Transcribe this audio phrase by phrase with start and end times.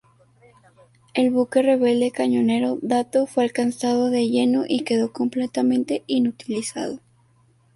[1.13, 6.97] El buque "rebelde" cañonero Dato fue alcanzado de lleno y quedó completamente inutilizado.